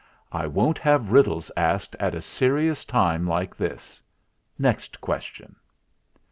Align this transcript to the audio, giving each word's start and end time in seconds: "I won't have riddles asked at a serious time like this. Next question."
"I 0.31 0.47
won't 0.47 0.79
have 0.79 1.11
riddles 1.11 1.51
asked 1.55 1.95
at 1.99 2.15
a 2.15 2.21
serious 2.23 2.85
time 2.85 3.27
like 3.27 3.55
this. 3.55 4.01
Next 4.57 4.99
question." 4.99 5.55